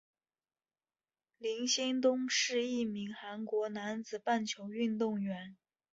[1.37, 5.55] 林仙东是一名韩国男子棒球运动员。